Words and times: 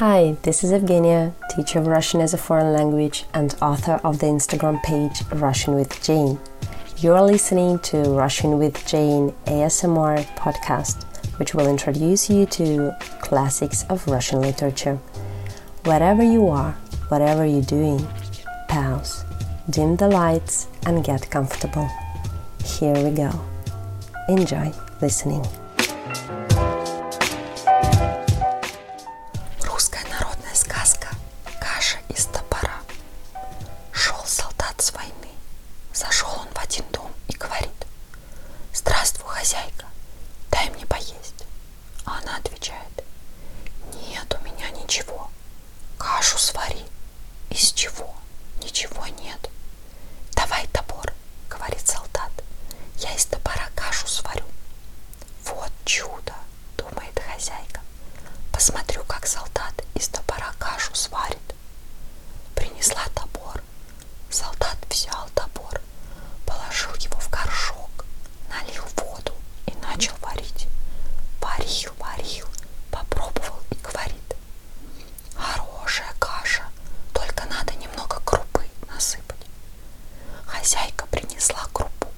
Hi, 0.00 0.34
this 0.44 0.64
is 0.64 0.72
Evgenia, 0.72 1.34
teacher 1.50 1.78
of 1.78 1.86
Russian 1.86 2.22
as 2.22 2.32
a 2.32 2.38
foreign 2.38 2.72
language 2.72 3.26
and 3.34 3.54
author 3.60 4.00
of 4.02 4.18
the 4.18 4.28
Instagram 4.28 4.82
page 4.82 5.20
Russian 5.30 5.74
with 5.74 6.02
Jane. 6.02 6.38
You're 6.96 7.20
listening 7.20 7.80
to 7.80 7.98
Russian 8.04 8.58
with 8.58 8.86
Jane 8.86 9.34
ASMR 9.44 10.24
podcast, 10.36 11.04
which 11.38 11.54
will 11.54 11.68
introduce 11.68 12.30
you 12.30 12.46
to 12.46 12.96
classics 13.20 13.84
of 13.90 14.08
Russian 14.08 14.40
literature. 14.40 14.96
Wherever 15.84 16.22
you 16.22 16.48
are, 16.48 16.72
whatever 17.08 17.44
you're 17.44 17.60
doing, 17.60 18.08
pause, 18.68 19.26
dim 19.68 19.96
the 19.96 20.08
lights, 20.08 20.66
and 20.86 21.04
get 21.04 21.30
comfortable. 21.30 21.90
Here 22.64 22.96
we 23.04 23.10
go. 23.10 23.38
Enjoy 24.30 24.72
listening. 25.02 25.44
Зашел 36.00 36.30
он 36.30 36.48
в 36.54 36.58
один 36.58 36.84
дом 36.92 37.12
и 37.28 37.34
говорит, 37.36 37.86
«Здравствуй, 38.72 39.28
хозяйка, 39.28 39.84
дай 40.50 40.70
мне 40.70 40.86
поесть». 40.86 41.44
А 42.06 42.18
она 42.18 42.36
отвечает, 42.38 43.04
«Нет 44.08 44.34
у 44.40 44.42
меня 44.44 44.70
ничего, 44.70 45.30
кашу 45.98 46.38
свари». 46.38 46.86
«Из 47.50 47.72
чего?» 47.72 48.14
«Ничего 48.62 49.06
нет». 49.08 49.50
«Давай 50.32 50.66
топор»,— 50.68 51.12
говорит 51.50 51.86
солдат, 51.86 52.32
«я 52.96 53.14
из 53.14 53.26
топора 53.26 53.68
кашу 53.74 54.06
сварю». 54.06 54.44
«Вот 55.44 55.70
чудо»,— 55.84 56.34
думает 56.78 57.18
хозяйка, 57.30 57.80
«посмотрю, 58.52 59.04
как 59.04 59.26
солдат 59.26 59.74
из 59.94 60.08
топора 60.08 60.52
кашу 60.58 60.94
сварит». 60.94 61.38
Принесла 62.54 63.04
топор. 63.14 63.62
Солдат 64.30 64.76
взял 64.88 65.28
топор, 65.34 65.80
положил 66.46 66.94
его 66.94 67.18
в 67.18 67.28
горшок, 67.30 68.04
налил 68.48 68.84
воду 68.96 69.32
и 69.66 69.72
начал 69.82 70.14
варить. 70.20 70.68
Варил, 71.40 71.92
варил, 71.98 72.46
попробовал 72.90 73.58
и 73.70 73.74
говорит. 73.76 74.36
Хорошая 75.34 76.12
каша, 76.18 76.64
только 77.12 77.44
надо 77.46 77.72
немного 77.74 78.20
крупы 78.24 78.64
насыпать. 78.88 79.46
Хозяйка 80.60 81.06
принесла 81.06 81.66
крупу. 81.72 82.08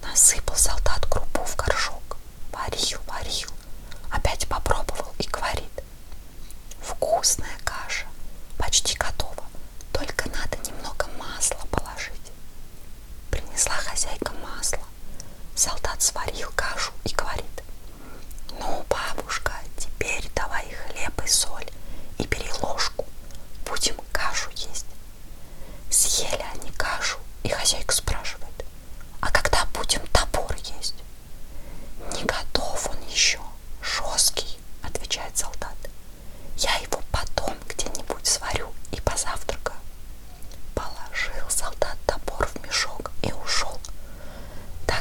Насыпал 0.00 0.56
солдат 0.56 1.04
крупу 1.10 1.44
в 1.44 1.56
горшок. 1.56 2.16
Варил, 2.52 2.98
варил. 3.06 3.50
Опять 4.10 4.48
попробовал 4.48 5.12
и 5.18 5.28
говорит. 5.28 5.70
Вкусная 6.80 7.58
каша, 7.62 8.06
почти 8.56 8.96
готова. 8.96 9.44
Только 9.92 10.30
надо 10.30 10.56
немного 10.66 11.06
масла 11.18 11.60
положить. 11.70 12.32
Принесла 13.30 13.74
хозяйка 13.74 14.32
масло. 14.42 14.80
Солдат 15.54 16.00
сварил 16.00 16.50
кашу 16.56 16.92
и 17.04 17.14
говорит. 17.14 17.44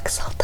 Excellent. 0.09 0.38